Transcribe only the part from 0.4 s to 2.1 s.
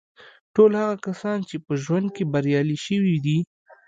ټول هغه کسان چې په ژوند